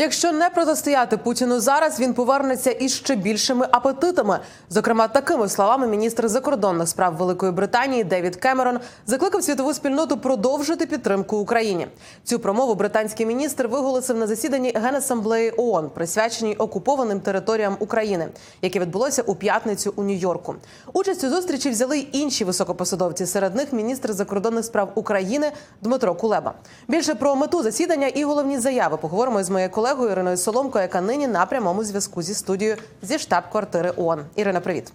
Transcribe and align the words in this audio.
Якщо 0.00 0.32
не 0.32 0.50
протистояти 0.50 1.16
Путіну 1.16 1.60
зараз, 1.60 2.00
він 2.00 2.14
повернеться 2.14 2.70
із 2.70 2.94
ще 2.94 3.16
більшими 3.16 3.66
апетитами. 3.70 4.38
Зокрема, 4.70 5.08
такими 5.08 5.48
словами 5.48 5.86
міністр 5.86 6.28
закордонних 6.28 6.88
справ 6.88 7.16
Великої 7.16 7.52
Британії 7.52 8.04
Девід 8.04 8.36
Кемерон 8.36 8.78
закликав 9.06 9.42
світову 9.42 9.74
спільноту 9.74 10.16
продовжити 10.16 10.86
підтримку 10.86 11.36
Україні. 11.36 11.86
Цю 12.24 12.38
промову 12.38 12.74
британський 12.74 13.26
міністр 13.26 13.66
виголосив 13.66 14.16
на 14.16 14.26
засіданні 14.26 14.72
Генасамблеї 14.74 15.52
ООН, 15.56 15.90
присвяченій 15.94 16.56
окупованим 16.56 17.20
територіям 17.20 17.76
України, 17.80 18.28
яке 18.62 18.78
відбулося 18.78 19.22
у 19.22 19.34
п'ятницю 19.34 19.92
у 19.96 20.02
Нью-Йорку. 20.02 20.54
Участь 20.92 21.24
у 21.24 21.28
зустрічі 21.30 21.70
взяли 21.70 21.98
й 21.98 22.08
інші 22.12 22.44
високопосадовці. 22.44 23.26
Серед 23.26 23.54
них 23.54 23.72
міністр 23.72 24.12
закордонних 24.12 24.64
справ 24.64 24.92
України 24.94 25.52
Дмитро 25.82 26.14
Кулеба. 26.14 26.54
Більше 26.88 27.14
про 27.14 27.36
мету 27.36 27.62
засідання 27.62 28.06
і 28.06 28.24
головні 28.24 28.58
заяви 28.58 28.96
поговоримо 28.96 29.40
із 29.40 29.50
моєю 29.50 29.70
колегою 29.70 29.87
Іриною 29.88 30.36
Соломко, 30.36 30.80
яка 30.80 31.00
нині 31.00 31.26
на 31.26 31.46
прямому 31.46 31.84
зв'язку 31.84 32.22
зі 32.22 32.34
студією 32.34 32.76
зі 33.02 33.18
штаб-квартири 33.18 33.92
ООН. 33.96 34.24
Ірина, 34.36 34.60
привіт. 34.60 34.92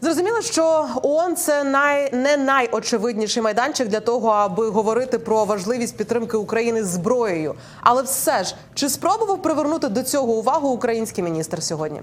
Зрозуміло, 0.00 0.42
що 0.42 0.88
ООН– 1.02 1.36
це 1.36 1.64
най 1.64 2.12
не 2.12 2.36
найочевидніший 2.36 3.42
майданчик 3.42 3.88
для 3.88 4.00
того, 4.00 4.28
аби 4.28 4.68
говорити 4.68 5.18
про 5.18 5.44
важливість 5.44 5.96
підтримки 5.96 6.36
України 6.36 6.84
зброєю. 6.84 7.54
Але 7.80 8.02
все 8.02 8.44
ж 8.44 8.54
чи 8.74 8.88
спробував 8.88 9.42
привернути 9.42 9.88
до 9.88 10.02
цього 10.02 10.32
увагу 10.32 10.68
український 10.68 11.24
міністр 11.24 11.62
сьогодні? 11.62 12.02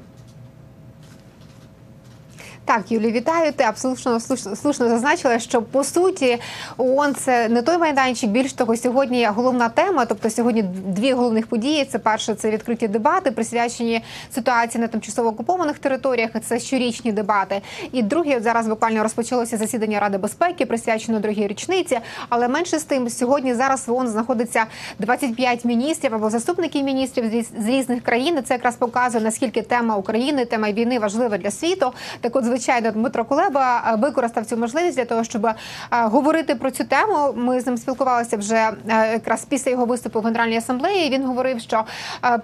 Так, 2.65 2.91
Юлі, 2.91 3.11
вітаю. 3.11 3.51
Ти 3.51 3.63
абсолютно 3.63 4.19
слушно, 4.55 4.89
зазначила, 4.89 5.39
що 5.39 5.61
по 5.61 5.83
суті 5.83 6.37
ООН– 6.77 7.15
це 7.15 7.49
не 7.49 7.61
той 7.61 7.77
майданчик. 7.77 8.29
Більш 8.29 8.53
того, 8.53 8.77
сьогодні 8.77 9.25
головна 9.25 9.69
тема. 9.69 10.05
Тобто, 10.05 10.29
сьогодні 10.29 10.63
дві 10.87 11.13
головних 11.13 11.47
події. 11.47 11.85
Це 11.85 11.99
перше, 11.99 12.35
це 12.35 12.51
відкриті 12.51 12.87
дебати, 12.87 13.31
присвячені 13.31 14.03
ситуації 14.35 14.81
на 14.81 14.87
тимчасово 14.87 15.29
окупованих 15.29 15.79
територіях. 15.79 16.29
Це 16.43 16.59
щорічні 16.59 17.11
дебати. 17.11 17.61
І 17.91 18.03
друге, 18.03 18.37
от 18.37 18.43
зараз 18.43 18.67
буквально 18.67 19.03
розпочалося 19.03 19.57
засідання 19.57 19.99
Ради 19.99 20.17
безпеки, 20.17 20.65
присвячено 20.65 21.19
другій 21.19 21.47
річниці. 21.47 21.99
Але 22.29 22.47
менше 22.47 22.79
з 22.79 22.83
тим, 22.83 23.09
сьогодні 23.09 23.53
зараз 23.53 23.87
в 23.87 23.93
ООН 23.93 24.07
знаходиться 24.07 24.65
25 24.99 25.65
міністрів 25.65 26.15
або 26.15 26.29
заступників 26.29 26.83
міністрів 26.83 27.45
з 27.59 27.67
різних 27.67 28.03
країн. 28.03 28.39
Це 28.45 28.53
якраз 28.53 28.75
показує 28.75 29.23
наскільки 29.23 29.61
тема 29.61 29.95
України, 29.95 30.45
тема 30.45 30.71
війни 30.71 30.99
важлива 30.99 31.37
для 31.37 31.51
світу. 31.51 31.91
Так, 32.21 32.35
от 32.35 32.54
звичайно, 32.55 32.91
Дмитро 32.91 33.25
Кулеба 33.25 33.83
е, 33.87 33.95
використав 33.95 34.45
цю 34.45 34.57
можливість 34.57 34.97
для 34.97 35.05
того, 35.05 35.23
щоб 35.23 35.45
е, 35.45 35.55
говорити 35.91 36.55
про 36.55 36.71
цю 36.71 36.83
тему. 36.83 37.33
Ми 37.35 37.61
з 37.61 37.65
ним 37.65 37.77
спілкувалися 37.77 38.37
вже 38.37 38.71
е, 38.89 39.11
якраз 39.11 39.45
після 39.45 39.71
його 39.71 39.85
виступу 39.85 40.21
в 40.21 40.23
Генеральній 40.23 40.57
асамблеї. 40.57 41.09
Він 41.09 41.25
говорив, 41.25 41.59
що 41.59 41.83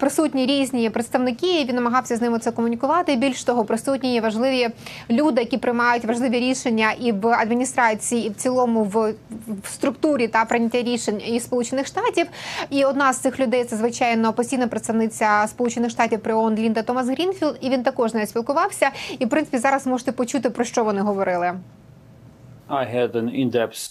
присутні 0.00 0.46
різні 0.46 0.90
представники. 0.90 1.64
Він 1.64 1.74
намагався 1.74 2.16
з 2.16 2.20
ними 2.20 2.38
це 2.38 2.50
комунікувати. 2.50 3.16
Більш 3.16 3.44
того, 3.44 3.64
присутні 3.64 4.14
є 4.14 4.20
важливі 4.20 4.68
люди, 5.10 5.40
які 5.40 5.58
приймають 5.58 6.04
важливі 6.04 6.38
рішення 6.38 6.92
і 7.00 7.12
в 7.12 7.26
адміністрації, 7.26 8.26
і 8.26 8.30
в 8.30 8.34
цілому 8.34 8.84
в, 8.84 9.14
структурі 9.70 10.28
та 10.28 10.44
прийняття 10.44 10.82
рішень 10.82 11.22
і 11.26 11.40
Сполучених 11.40 11.86
Штатів. 11.86 12.26
І 12.70 12.84
одна 12.84 13.12
з 13.12 13.18
цих 13.18 13.40
людей 13.40 13.64
це 13.64 13.76
звичайно 13.76 14.32
постійна 14.32 14.66
представниця 14.66 15.46
Сполучених 15.48 15.90
Штатів 15.90 16.20
при 16.20 16.34
ООН 16.34 16.54
Лінда 16.54 16.82
Томас 16.82 17.08
Грінфілд. 17.08 17.58
І 17.60 17.70
він 17.70 17.82
також 17.82 18.10
з 18.10 18.14
нею 18.14 18.26
спілкувався. 18.26 18.90
І 19.18 19.24
в 19.24 19.28
принципі 19.28 19.58
зараз 19.58 19.86
можете 20.02 20.12
почути 20.12 20.50
про 20.50 20.64
що 20.64 20.84
вони 20.84 21.00
говорили. 21.00 21.52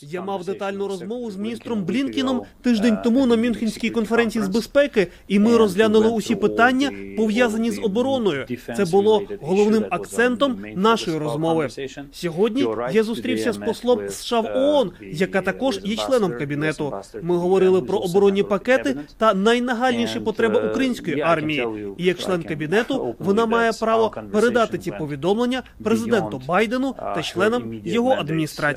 Я 0.01 0.21
мав 0.21 0.45
детальну 0.45 0.87
розмову 0.87 1.31
з 1.31 1.37
міністром 1.37 1.83
Блінкіном 1.83 2.41
тиждень 2.61 2.97
тому 3.03 3.25
на 3.25 3.35
Мюнхенській 3.35 3.89
конференції 3.89 4.43
з 4.43 4.47
безпеки, 4.47 5.07
і 5.27 5.39
ми 5.39 5.57
розглянули 5.57 6.09
усі 6.09 6.35
питання 6.35 6.91
пов'язані 7.17 7.71
з 7.71 7.79
обороною. 7.79 8.45
Це 8.75 8.85
було 8.85 9.21
головним 9.41 9.85
акцентом 9.89 10.63
нашої 10.75 11.17
розмови. 11.17 11.69
Сьогодні 12.11 12.67
я 12.91 13.03
зустрівся 13.03 13.53
з 13.53 13.57
послом 13.57 14.09
США 14.09 14.39
в 14.39 14.45
ООН, 14.55 14.91
яка 15.01 15.41
також 15.41 15.79
є 15.83 15.95
членом 15.95 16.37
кабінету. 16.37 16.93
Ми 17.21 17.37
говорили 17.37 17.81
про 17.81 17.97
оборонні 17.97 18.43
пакети 18.43 18.97
та 19.17 19.33
найнагальніші 19.33 20.19
потреби 20.19 20.69
української 20.69 21.21
армії. 21.21 21.67
І 21.97 22.03
як 22.05 22.19
член 22.19 22.43
кабінету 22.43 23.15
вона 23.19 23.45
має 23.45 23.71
право 23.79 24.13
передати 24.31 24.77
ці 24.77 24.91
повідомлення 24.91 25.63
президенту 25.83 26.41
Байдену 26.47 26.95
та 26.97 27.21
членам 27.21 27.81
його 27.85 28.11
адміністрації. 28.11 28.70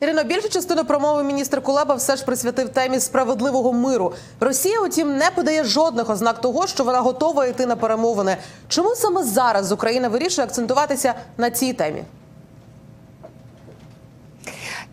Ірино, 0.00 0.24
більшу 0.24 0.48
частину 0.48 0.84
промови 0.84 1.22
міністр 1.22 1.62
Кулеба 1.62 1.94
все 1.94 2.16
ж 2.16 2.24
присвятив 2.24 2.68
темі 2.68 3.00
справедливого 3.00 3.72
миру. 3.72 4.12
Росія, 4.40 4.80
утім, 4.80 5.16
не 5.16 5.30
подає 5.30 5.64
жодних 5.64 6.10
ознак 6.10 6.40
того, 6.40 6.66
що 6.66 6.84
вона 6.84 7.00
готова 7.00 7.46
йти 7.46 7.66
на 7.66 7.76
перемовини. 7.76 8.36
Чому 8.68 8.94
саме 8.94 9.22
зараз 9.22 9.72
Україна 9.72 10.08
вирішує 10.08 10.46
акцентуватися 10.46 11.14
на 11.38 11.50
цій 11.50 11.72
темі? 11.72 12.04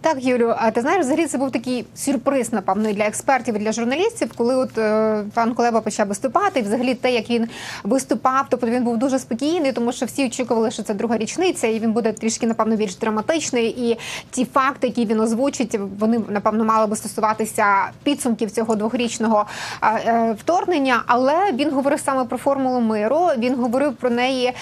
Так, 0.02 0.24
Юлю, 0.24 0.54
а 0.58 0.72
ти 0.72 0.82
знаєш, 0.82 1.02
взагалі 1.06 1.26
це 1.28 1.38
був 1.38 1.52
такий 1.52 1.86
сюрприз, 1.96 2.54
напевно, 2.54 2.90
і 2.90 2.94
для 2.94 3.04
експертів 3.04 3.56
і 3.56 3.60
для 3.60 3.72
журналістів, 3.72 4.32
коли 4.38 4.56
от 4.56 4.78
е, 4.78 5.24
пан 5.34 5.54
Кулеба 5.54 5.82
почав 5.82 6.08
виступати, 6.08 6.60
і 6.60 6.64
взагалі 6.64 6.94
те, 6.94 7.12
як 7.12 7.30
він 7.30 7.48
виступав, 7.84 8.46
тобто 8.50 8.68
він 8.68 8.84
був 8.84 8.98
дуже 8.98 9.20
спокійний, 9.20 9.72
тому 9.72 9.92
що 9.92 10.06
всі 10.06 10.26
очікували, 10.26 10.72
що 10.72 10.84
це 10.84 10.94
друга 10.94 11.18
річниця, 11.18 11.68
і 11.68 11.80
він 11.80 11.92
буде 11.92 12.12
трішки, 12.12 12.48
напевно, 12.48 12.76
більш 12.76 12.96
драматичний. 12.96 13.90
І 13.92 13.98
ті 14.32 14.46
факти, 14.46 14.88
які 14.88 15.06
він 15.06 15.20
озвучить, 15.20 15.80
вони 16.00 16.22
напевно 16.30 16.64
мали 16.66 16.88
би 16.88 16.96
стосуватися 16.96 17.66
підсумків 18.04 18.52
цього 18.52 18.76
двохрічного 18.76 19.46
е, 19.84 20.36
вторгнення. 20.40 21.04
Але 21.08 21.52
він 21.54 21.72
говорив 21.72 22.00
саме 22.00 22.26
про 22.26 22.38
формулу 22.38 22.80
миру. 22.80 23.28
Він 23.38 23.56
говорив 23.56 23.94
про 23.94 24.10
неї, 24.10 24.54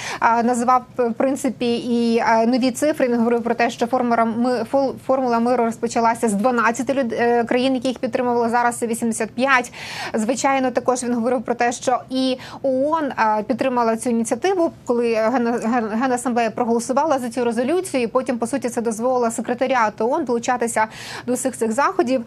називав 0.43 0.83
в 0.97 1.13
принципі 1.13 1.75
і 1.77 2.17
е, 2.17 2.45
нові 2.45 2.71
цифри. 2.71 3.07
Він 3.07 3.17
говорив 3.17 3.43
про 3.43 3.55
те, 3.55 3.69
що 3.69 3.87
формула 3.87 4.27
фол- 4.71 4.93
формула 5.25 5.39
миру 5.51 5.65
розпочалася 5.65 6.29
з 6.29 6.33
12 6.33 6.89
люд- 6.93 7.13
е, 7.13 7.43
країн, 7.43 7.75
які 7.75 7.87
їх 7.87 7.99
підтримували 7.99 8.49
зараз. 8.49 8.75
Це 8.77 8.87
85. 8.87 9.71
Звичайно, 10.13 10.71
також 10.71 11.03
він 11.03 11.13
говорив 11.13 11.41
про 11.43 11.55
те, 11.55 11.71
що 11.71 11.99
і 12.09 12.37
ООН 12.63 13.03
е, 13.05 13.43
підтримала 13.47 13.97
цю 13.97 14.09
ініціативу, 14.09 14.71
коли 14.85 15.13
Ген- 15.15 15.59
Ген- 15.73 16.01
Генасамблея 16.01 16.49
проголосувала 16.51 17.19
за 17.19 17.29
цю 17.29 17.43
резолюцію. 17.43 18.03
і 18.03 18.07
Потім, 18.07 18.37
по 18.37 18.47
суті, 18.47 18.69
це 18.69 18.81
дозволило 18.81 19.31
секретаріату 19.31 20.09
ООН 20.09 20.25
долучатися 20.25 20.87
до 21.27 21.33
всіх 21.33 21.57
цих 21.57 21.71
заходів. 21.71 22.25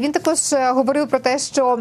Він 0.00 0.12
також 0.12 0.52
е, 0.52 0.72
говорив 0.72 1.08
про 1.08 1.18
те, 1.18 1.38
що 1.38 1.78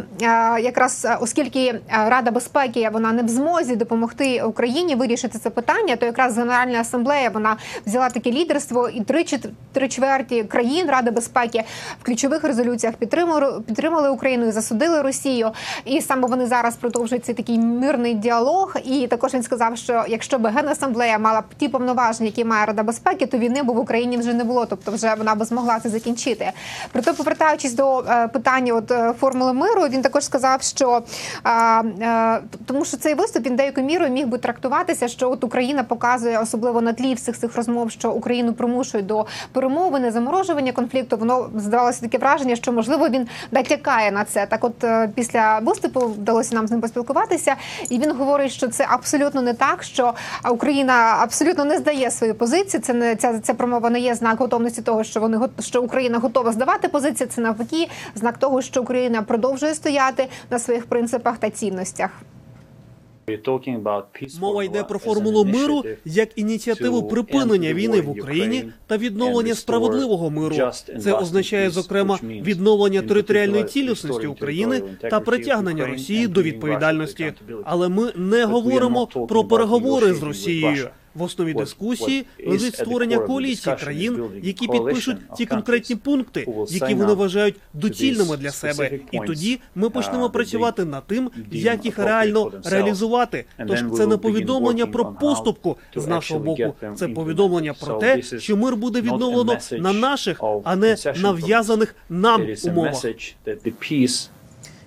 якраз 0.61 1.07
оскільки 1.21 1.79
Рада 2.07 2.31
безпеки 2.31 2.89
вона 2.93 3.11
не 3.11 3.23
в 3.23 3.27
змозі 3.27 3.75
допомогти 3.75 4.43
Україні 4.43 4.95
вирішити 4.95 5.39
це 5.39 5.49
питання, 5.49 5.95
то 5.95 6.05
якраз 6.05 6.37
Генеральна 6.37 6.79
асамблея 6.81 7.29
вона 7.29 7.57
взяла 7.85 8.09
таке 8.09 8.31
лідерство 8.31 8.89
і 8.89 9.01
три 9.01 9.25
три 9.73 9.87
чверті 9.89 10.43
країн 10.53 10.87
Ради 10.89 11.11
безпеки 11.11 11.63
в 12.01 12.05
ключових 12.05 12.43
резолюціях 12.43 12.95
підтримали 12.95 13.61
підтримали 13.61 14.09
Україну 14.09 14.47
і 14.47 14.51
засудили 14.51 15.01
Росію. 15.01 15.51
І 15.85 16.01
саме 16.01 16.27
вони 16.27 16.45
зараз 16.45 16.75
продовжують 16.75 17.25
цей 17.25 17.35
такий 17.35 17.59
мирний 17.59 18.13
діалог. 18.13 18.75
І 18.85 19.07
також 19.07 19.33
він 19.33 19.43
сказав, 19.43 19.77
що 19.77 20.05
якщо 20.07 20.39
б 20.39 20.47
Генасамблея 20.47 21.19
мала 21.19 21.41
б 21.41 21.43
ті 21.57 21.67
повноваження, 21.69 22.25
які 22.25 22.45
має 22.45 22.65
Рада 22.65 22.83
безпеки, 22.83 23.25
то 23.25 23.37
війни 23.37 23.63
б 23.63 23.65
в 23.65 23.79
Україні 23.79 24.17
вже 24.17 24.33
не 24.33 24.43
було. 24.43 24.65
Тобто, 24.65 24.91
вже 24.91 25.15
вона 25.15 25.35
б 25.35 25.45
змогла 25.45 25.79
це 25.79 25.89
закінчити. 25.89 26.51
Проте, 26.91 27.13
повертаючись 27.13 27.73
до 27.73 27.99
е, 27.99 28.27
питання 28.27 28.73
от 28.73 28.91
е, 28.91 29.13
формули 29.19 29.53
миру, 29.53 29.81
він 29.81 30.01
також 30.01 30.23
сказав, 30.23 30.61
що 30.61 31.03
е, 31.45 31.49
е, 31.49 32.39
тому, 32.65 32.85
що 32.85 32.97
цей 32.97 33.13
виступ 33.13 33.45
він 33.45 33.55
деякою 33.55 33.87
мірою 33.87 34.11
міг 34.11 34.27
би 34.27 34.37
трактуватися, 34.37 35.07
що 35.07 35.31
от 35.31 35.43
Україна 35.43 35.83
показує 35.83 36.39
особливо 36.39 36.81
на 36.81 36.93
тлі 36.93 37.13
всіх 37.13 37.37
цих 37.37 37.55
розмов, 37.55 37.91
що 37.91 38.11
Україну 38.11 38.53
примушують 38.53 39.05
до 39.05 39.25
перемовини, 39.51 40.11
заморожування 40.43 40.71
конфлікту. 40.71 41.17
Воно 41.17 41.49
здавалося 41.55 42.01
таке 42.01 42.17
враження, 42.17 42.55
що 42.55 42.71
можливо 42.71 43.09
він 43.09 43.27
натякає 43.51 44.11
на 44.11 44.23
це. 44.23 44.45
Так, 44.45 44.63
от 44.63 44.83
е, 44.83 45.09
після 45.15 45.59
виступу 45.59 45.99
вдалося 45.99 46.55
нам 46.55 46.67
з 46.67 46.71
ним 46.71 46.81
поспілкуватися, 46.81 47.55
і 47.89 47.99
він 47.99 48.11
говорить, 48.11 48.51
що 48.51 48.67
це 48.67 48.85
абсолютно 48.89 49.41
не 49.41 49.53
так, 49.53 49.83
що 49.83 50.13
Україна 50.51 51.17
абсолютно 51.19 51.65
не 51.65 51.77
здає 51.77 52.11
свою 52.11 52.35
позицію. 52.35 52.81
Це 52.81 52.93
не 52.93 53.15
ця, 53.15 53.39
ця 53.39 53.53
промова 53.53 53.89
не 53.89 53.99
є 53.99 54.15
знак 54.15 54.39
готовності 54.39 54.81
того, 54.81 55.03
що 55.03 55.19
вони 55.19 55.39
що 55.59 55.81
Україна 55.81 56.19
готова 56.19 56.51
здавати 56.51 56.87
позиції. 56.87 57.27
Це 57.27 57.41
навпаки 57.41 57.89
знак 58.15 58.37
того, 58.37 58.61
що 58.61 58.81
Україна 58.81 59.21
продовжує 59.21 59.73
стояти 59.73 60.27
на 60.49 60.59
своїх 60.59 60.85
принципах 60.85 61.37
та 61.37 61.49
цінностях. 61.49 62.09
Мова 64.39 64.63
йде 64.63 64.83
про 64.83 64.99
формулу 64.99 65.45
миру 65.45 65.83
як 66.05 66.29
ініціативу 66.35 67.03
припинення 67.03 67.73
війни 67.73 68.01
в 68.01 68.09
Україні 68.09 68.63
та 68.87 68.97
відновлення 68.97 69.55
справедливого 69.55 70.29
миру. 70.29 70.55
Це 71.01 71.13
означає 71.13 71.69
зокрема 71.69 72.19
відновлення 72.23 73.01
територіальної 73.01 73.63
цілісності 73.63 74.27
України 74.27 74.81
та 75.01 75.19
притягнення 75.19 75.85
Росії 75.85 76.27
до 76.27 76.41
відповідальності. 76.41 77.33
Але 77.63 77.89
ми 77.89 78.11
не 78.15 78.45
говоримо 78.45 79.07
про 79.07 79.43
переговори 79.43 80.13
з 80.13 80.23
Росією. 80.23 80.89
В 81.15 81.21
основі 81.23 81.53
дискусії 81.53 82.25
лежить 82.47 82.75
створення 82.75 83.19
коаліції 83.19 83.75
країн, 83.75 84.23
які 84.43 84.67
підпишуть 84.67 85.17
ті 85.37 85.45
конкретні 85.45 85.95
пункти, 85.95 86.47
які 86.69 86.93
вони 86.93 87.13
вважають 87.13 87.55
доцільними 87.73 88.37
для 88.37 88.51
себе. 88.51 88.99
І 89.11 89.19
тоді 89.27 89.59
ми 89.75 89.89
почнемо 89.89 90.29
працювати 90.29 90.85
над 90.85 91.07
тим, 91.07 91.31
як 91.51 91.85
їх 91.85 91.97
реально 91.99 92.51
реалізувати. 92.65 93.45
Тож 93.67 93.83
це 93.97 94.07
не 94.07 94.17
повідомлення 94.17 94.85
про 94.85 95.05
поступку 95.05 95.77
з 95.95 96.07
нашого 96.07 96.39
боку. 96.39 96.73
Це 96.95 97.07
повідомлення 97.07 97.73
про 97.73 97.93
те, 97.93 98.21
що 98.21 98.57
мир 98.57 98.75
буде 98.75 99.01
відновлено 99.01 99.57
на 99.71 99.93
наших, 99.93 100.41
а 100.63 100.75
не 100.75 100.95
нав'язаних 101.21 101.95
нам 102.09 102.47
умовах. 102.65 103.05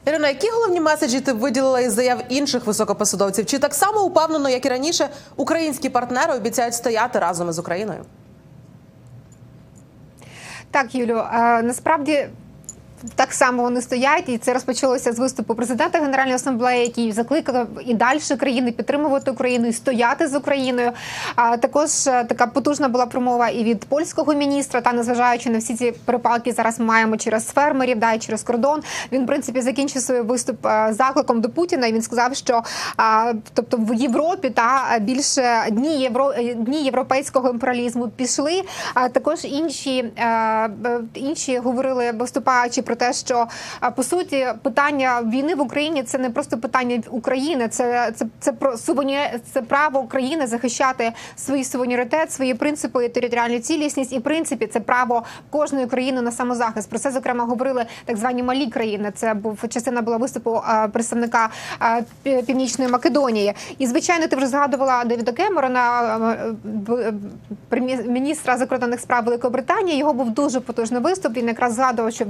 Ірина, 0.07 0.29
які 0.29 0.49
головні 0.51 0.81
меседжі 0.81 1.21
ти 1.21 1.33
виділила 1.33 1.81
із 1.81 1.93
заяв 1.93 2.23
інших 2.29 2.67
високопосадовців? 2.67 3.47
Чи 3.47 3.59
так 3.59 3.75
само 3.75 4.05
упевнено, 4.05 4.49
як 4.49 4.67
і 4.67 4.69
раніше, 4.69 5.09
українські 5.37 5.89
партнери 5.89 6.35
обіцяють 6.35 6.75
стояти 6.75 7.19
разом 7.19 7.51
із 7.51 7.59
Україною? 7.59 8.05
Так, 10.71 10.95
Юлю, 10.95 11.19
е, 11.33 11.63
насправді. 11.63 12.29
Так 13.15 13.33
само 13.33 13.63
вони 13.63 13.81
стоять, 13.81 14.29
і 14.29 14.39
це 14.39 14.53
розпочалося 14.53 15.13
з 15.13 15.19
виступу 15.19 15.55
президента 15.55 15.99
Генеральної 15.99 16.35
асамблеї, 16.35 16.83
який 16.83 17.13
закликав 17.13 17.67
і 17.87 17.95
далі 17.95 18.19
країни 18.39 18.73
підтримувати 18.73 19.31
Україну 19.31 19.67
і 19.67 19.73
стояти 19.73 20.29
з 20.29 20.35
Україною. 20.35 20.93
А 21.35 21.57
також 21.57 22.07
е, 22.07 22.25
така 22.25 22.47
потужна 22.47 22.89
була 22.89 23.07
промова 23.07 23.49
і 23.49 23.65
від 23.65 23.85
польського 23.85 24.35
міністра. 24.35 24.81
Та 24.81 24.93
незважаючи 24.93 25.51
на 25.51 25.59
всі 25.59 25.75
ці 25.75 25.93
перепалки, 26.05 26.53
зараз 26.53 26.81
маємо 26.81 27.17
через 27.17 27.47
фермерів, 27.47 27.99
да 27.99 28.13
і 28.13 28.19
через 28.19 28.43
кордон. 28.43 28.83
Він 29.13 29.25
в 29.25 29.27
принципі 29.27 29.61
закінчив 29.61 30.03
свій 30.03 30.21
виступ 30.21 30.67
е, 30.67 30.89
закликом 30.91 31.41
до 31.41 31.49
Путіна. 31.49 31.87
І 31.87 31.93
він 31.93 32.03
сказав, 32.03 32.37
що 32.37 32.63
а, 32.97 33.33
тобто 33.55 33.77
в 33.77 33.95
Європі 33.95 34.51
та 34.51 34.99
більше 35.01 35.67
дні 35.71 36.01
євро 36.01 36.33
е, 36.33 36.55
дні 36.55 36.85
європейського 36.85 37.51
імперіалізму 37.51 38.09
пішли. 38.09 38.63
А 38.95 39.09
також 39.09 39.45
інші, 39.45 40.13
е, 40.17 40.27
е, 40.27 41.01
інші 41.15 41.59
говорили 41.59 42.13
виступаючи 42.13 42.83
про 42.83 42.96
те, 42.97 43.13
що 43.13 43.47
по 43.97 44.03
суті 44.03 44.47
питання 44.63 45.23
війни 45.23 45.55
в 45.55 45.61
Україні 45.61 46.03
це 46.03 46.19
не 46.19 46.31
просто 46.31 46.59
питання 46.59 47.03
України, 47.11 47.69
це 47.69 48.13
це, 48.17 48.27
це 48.41 48.53
про 48.53 48.77
сувені... 48.77 49.19
це 49.53 49.63
право 49.63 50.01
України 50.01 50.47
захищати 50.47 51.13
свій 51.37 51.65
суверенітет, 51.65 52.33
свої 52.33 52.55
принципи 52.55 53.05
і 53.05 53.09
територіальну 53.09 53.59
цілісність, 53.59 54.13
і 54.13 54.19
в 54.19 54.23
принципі 54.23 54.67
це 54.67 54.81
право 54.81 55.23
кожної 55.51 55.87
країни 55.87 56.23
на 56.23 56.33
самозахист. 56.33 56.91
Про 56.91 56.99
це 56.99 57.11
зокрема 57.11 57.45
говорили 57.45 57.87
так 58.05 58.17
звані 58.17 58.43
малі 58.43 58.67
країни. 58.67 59.13
Це 59.17 59.35
був 59.35 59.59
частина 59.69 60.03
була 60.03 60.17
виступу 60.17 60.63
представника 60.93 61.49
Північної 62.23 62.91
Македонії. 62.91 63.55
І 63.79 63.87
звичайно, 63.87 64.27
ти 64.27 64.37
вже 64.37 64.47
згадувала 64.47 65.05
Девіда 65.05 65.33
Кемерона, 65.33 66.37
прем'єр- 67.69 68.09
міністра 68.09 68.57
закордонних 68.57 69.01
справ 69.01 69.25
Великої 69.25 69.53
Британії. 69.53 69.99
Його 69.99 70.13
був 70.13 70.31
дуже 70.31 70.61
потужний 70.61 71.03
виступ. 71.03 71.37
Він 71.37 71.49
якраз 71.49 71.75
згадував, 71.75 72.13
що 72.13 72.25
в 72.25 72.29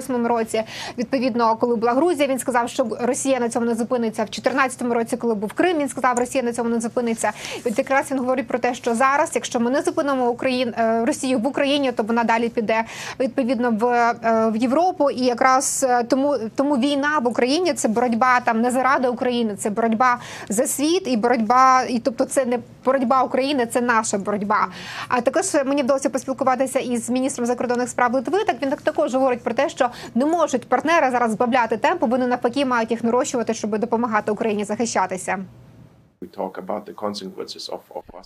2008 0.00 0.26
році, 0.26 0.62
відповідно, 0.98 1.56
коли 1.56 1.76
була 1.76 1.92
Грузія, 1.92 2.28
він 2.28 2.38
сказав, 2.38 2.68
що 2.68 2.86
Росія 3.00 3.40
на 3.40 3.48
цьому 3.48 3.66
не 3.66 3.74
зупиниться. 3.74 4.22
В 4.22 4.26
2014 4.26 4.82
році, 4.82 5.16
коли 5.16 5.34
був 5.34 5.52
Крим, 5.52 5.78
він 5.78 5.88
сказав, 5.88 6.12
що 6.12 6.20
Росія 6.20 6.44
на 6.44 6.52
цьому 6.52 6.70
не 6.70 6.80
зупиниться. 6.80 7.32
І 7.64 7.68
от 7.68 7.78
якраз 7.78 8.10
він 8.10 8.18
говорить 8.18 8.48
про 8.48 8.58
те, 8.58 8.74
що 8.74 8.94
зараз, 8.94 9.30
якщо 9.34 9.60
ми 9.60 9.70
не 9.70 9.82
зупинимо 9.82 10.28
Україн 10.28 10.74
е, 10.78 11.04
Росію 11.04 11.38
в 11.38 11.46
Україні, 11.46 11.92
то 11.92 12.02
вона 12.02 12.24
далі 12.24 12.48
піде 12.48 12.84
відповідно 13.20 13.70
в, 13.70 13.84
е, 13.84 14.50
в 14.50 14.56
Європу. 14.56 15.10
І 15.10 15.24
якраз 15.24 15.86
е, 15.88 16.04
тому 16.04 16.36
тому 16.56 16.76
війна 16.76 17.18
в 17.18 17.28
Україні 17.28 17.72
це 17.74 17.88
боротьба 17.88 18.40
там 18.40 18.60
не 18.60 18.70
заради 18.70 19.08
України, 19.08 19.56
це 19.58 19.70
боротьба 19.70 20.18
за 20.48 20.66
світ 20.66 21.02
і 21.06 21.16
боротьба, 21.16 21.84
і 21.88 21.98
тобто 21.98 22.24
це 22.24 22.44
не 22.44 22.58
боротьба 22.84 23.22
України, 23.22 23.66
це 23.66 23.80
наша 23.80 24.18
боротьба. 24.18 24.68
А 25.08 25.20
також 25.20 25.44
мені 25.66 25.82
вдалося 25.82 26.10
поспілкуватися 26.10 26.78
із 26.78 27.10
міністром 27.10 27.46
закордонних 27.46 27.88
справ 27.88 28.14
Литви. 28.14 28.44
Так 28.44 28.56
він 28.62 28.70
так 28.70 28.82
також 28.82 29.14
говорить 29.14 29.42
про 29.42 29.54
те, 29.54 29.68
що 29.68 29.81
не 30.14 30.26
можуть 30.26 30.68
партнери 30.68 31.10
зараз 31.10 31.32
збавляти 31.32 31.76
темпу, 31.76 32.06
вони 32.06 32.26
навпаки 32.26 32.64
мають 32.64 32.90
їх 32.90 33.04
нарощувати, 33.04 33.54
щоб 33.54 33.78
допомагати 33.78 34.32
Україні 34.32 34.64
захищатися. 34.64 35.38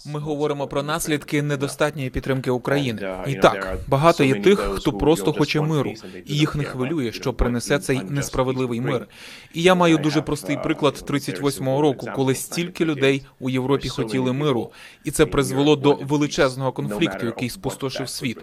Ми 0.07 0.21
говоримо 0.21 0.67
про 0.67 0.83
наслідки 0.83 1.43
недостатньої 1.43 2.11
підтримки 2.11 2.51
України. 2.51 3.17
І 3.27 3.35
так 3.35 3.79
багато 3.89 4.25
є 4.25 4.35
тих, 4.35 4.59
хто 4.59 4.93
просто 4.93 5.33
хоче 5.33 5.61
миру, 5.61 5.93
і 6.27 6.37
їх 6.37 6.55
не 6.55 6.65
хвилює, 6.65 7.13
що 7.13 7.33
принесе 7.33 7.79
цей 7.79 8.01
несправедливий 8.09 8.81
мир. 8.81 9.09
І 9.55 9.63
я 9.63 9.75
маю 9.75 9.99
дуже 9.99 10.23
простий 10.23 10.57
приклад 10.63 11.05
38-го 11.09 11.83
року, 11.83 12.09
коли 12.15 12.35
стільки 12.35 12.85
людей 12.85 13.23
у 13.41 13.51
Європі 13.51 13.89
хотіли 13.89 14.33
миру, 14.33 14.73
і 15.05 15.11
це 15.11 15.27
призвело 15.27 15.77
до 15.77 15.95
величезного 15.95 16.73
конфлікту, 16.73 17.27
який 17.27 17.51
спустошив 17.51 18.09
світ. 18.09 18.39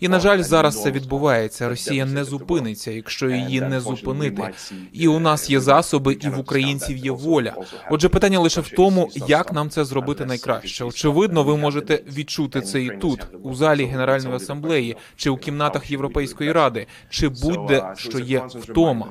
І 0.00 0.08
на 0.08 0.20
жаль, 0.20 0.42
зараз 0.42 0.82
це 0.82 0.90
відбувається. 0.90 1.68
Росія 1.68 2.04
не 2.06 2.24
зупиниться, 2.24 2.90
якщо 2.90 3.30
її 3.30 3.60
не 3.60 3.80
зупинити. 3.80 4.50
І 4.92 5.08
у 5.08 5.18
нас 5.18 5.50
є 5.50 5.60
засоби, 5.60 6.12
і 6.20 6.28
в 6.28 6.38
українців 6.38 6.96
є 6.96 7.10
воля. 7.10 7.54
Отже, 7.90 8.08
питання 8.08 8.38
лише 8.40 8.60
в 8.60 8.70
тому, 8.98 9.26
як 9.28 9.52
нам 9.52 9.70
це 9.70 9.84
зробити 9.84 10.24
найкраще. 10.24 10.84
Очевидно, 10.84 11.42
ви 11.42 11.56
можете 11.56 12.00
відчути 12.12 12.60
це 12.60 12.82
і 12.82 12.90
тут, 12.90 13.26
у 13.42 13.54
залі 13.54 13.84
Генеральної 13.84 14.36
асамблеї, 14.36 14.96
чи 15.16 15.30
у 15.30 15.36
кімнатах 15.36 15.90
Європейської 15.90 16.52
ради, 16.52 16.86
чи 17.10 17.28
будь-де 17.28 17.82
що 17.96 18.18
є 18.18 18.42
втома. 18.54 19.06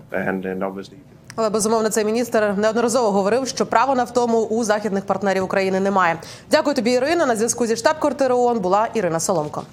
Але 1.36 1.50
безумовно 1.50 1.89
цей 1.89 2.06
міністр 2.06 2.54
неодноразово 2.57 3.12
говорив, 3.12 3.48
що 3.48 3.66
право 3.66 3.95
на 3.95 4.04
втому 4.04 4.45
у 4.45 4.63
західних 4.63 5.06
партнерів 5.06 5.44
України 5.44 5.80
немає. 5.80 6.18
Дякую 6.51 6.75
тобі, 6.75 6.92
Ірина. 6.92 7.25
На 7.25 7.36
зв'язку 7.36 7.66
зі 7.66 7.75
штаб-квартири 7.75 8.33
ООН 8.33 8.60
була 8.60 8.88
Ірина 8.94 9.19
Соломко. 9.19 9.63